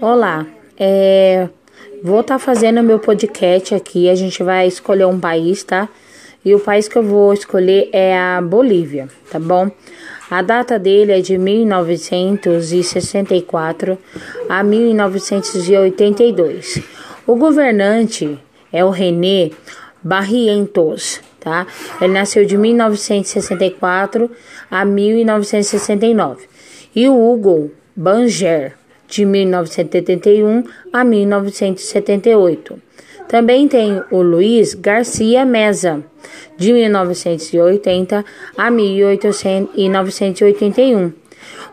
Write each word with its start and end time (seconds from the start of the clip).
Olá, 0.00 0.46
é, 0.78 1.48
vou 2.02 2.20
estar 2.20 2.34
tá 2.34 2.38
fazendo 2.38 2.82
meu 2.82 2.98
podcast 3.00 3.74
aqui. 3.74 4.08
A 4.08 4.14
gente 4.14 4.40
vai 4.42 4.68
escolher 4.68 5.06
um 5.06 5.18
país, 5.18 5.64
tá? 5.64 5.88
E 6.44 6.54
o 6.54 6.60
país 6.60 6.86
que 6.86 6.96
eu 6.96 7.02
vou 7.02 7.32
escolher 7.32 7.88
é 7.92 8.16
a 8.16 8.40
Bolívia, 8.40 9.08
tá 9.30 9.40
bom? 9.40 9.68
A 10.30 10.42
data 10.42 10.78
dele 10.78 11.10
é 11.12 11.20
de 11.20 11.36
1964 11.38 13.98
a 14.48 14.62
1982. 14.62 16.82
O 17.26 17.34
governante 17.34 18.38
é 18.72 18.84
o 18.84 18.90
René 18.90 19.50
Barrientos, 20.02 21.20
tá? 21.40 21.66
Ele 22.00 22.12
nasceu 22.12 22.44
de 22.44 22.56
1964 22.56 24.30
a 24.70 24.84
1969. 24.84 26.46
E 26.94 27.08
o 27.08 27.32
Hugo 27.32 27.72
Banger, 27.96 28.74
de 29.08 29.24
1971 29.24 30.64
a 30.92 31.04
1978. 31.04 32.80
Também 33.28 33.66
tem 33.66 34.02
o 34.10 34.20
Luiz 34.22 34.74
Garcia 34.74 35.44
Meza, 35.44 36.04
de 36.56 36.72
1980 36.72 38.24
a 38.56 38.70
1981. 38.70 41.12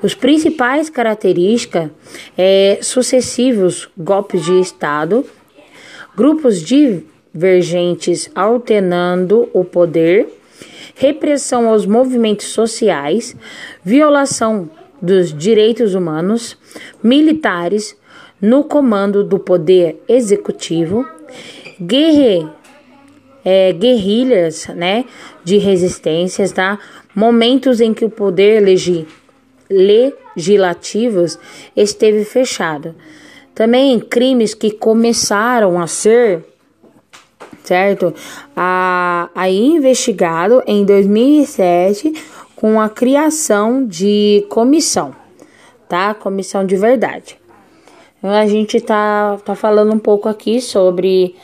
Os 0.01 0.15
principais 0.15 0.89
características 0.89 1.89
é 2.38 2.79
sucessivos 2.81 3.89
golpes 3.97 4.43
de 4.43 4.59
Estado, 4.59 5.25
grupos 6.15 6.61
divergentes 6.61 8.29
alternando 8.35 9.49
o 9.53 9.63
poder, 9.63 10.27
repressão 10.95 11.69
aos 11.69 11.85
movimentos 11.85 12.47
sociais, 12.47 13.33
violação 13.83 14.69
dos 15.03 15.38
direitos 15.38 15.95
humanos, 15.95 16.57
militares 17.03 17.94
no 18.41 18.63
comando 18.63 19.21
do 19.21 19.38
poder 19.38 20.02
executivo, 20.08 21.05
guerre, 21.80 22.47
é, 23.44 23.73
guerrilhas 23.73 24.67
né, 24.67 25.03
de 25.44 25.58
resistências, 25.58 26.53
tá? 26.53 26.80
momentos 27.14 27.81
em 27.81 27.94
que 27.94 28.05
o 28.05 28.09
poder 28.09 28.61
legi, 28.61 29.05
legislativo 29.69 31.25
esteve 31.75 32.23
fechado. 32.23 32.95
Também 33.53 33.99
crimes 33.99 34.53
que 34.53 34.72
começaram 34.72 35.80
a 35.80 35.86
ser 35.86 36.45
certo? 37.64 38.14
A, 38.55 39.30
a 39.33 39.49
investigado 39.49 40.61
em 40.67 40.83
2007 40.86 42.14
com 42.64 42.80
a 42.80 42.88
criação 42.88 43.86
de 43.86 44.47
comissão, 44.50 45.14
tá? 45.89 46.14
Comissão 46.14 46.66
de 46.66 46.78
verdade. 46.78 47.38
A 48.23 48.47
gente 48.47 48.80
tá, 48.80 49.38
tá 49.44 49.53
falando 49.53 49.94
um 49.94 50.00
pouco 50.00 50.30
aqui 50.30 50.61
sobre, 50.61 51.36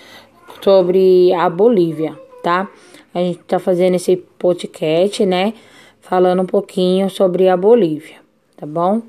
sobre 0.62 1.34
a 1.34 1.50
Bolívia, 1.50 2.18
tá? 2.42 2.70
A 3.14 3.20
gente 3.20 3.40
tá 3.40 3.60
fazendo 3.60 3.96
esse 3.96 4.16
podcast, 4.16 5.26
né? 5.26 5.56
Falando 6.00 6.42
um 6.42 6.46
pouquinho 6.46 7.10
sobre 7.10 7.50
a 7.50 7.58
Bolívia, 7.58 8.22
tá 8.56 8.66
bom? 8.66 9.02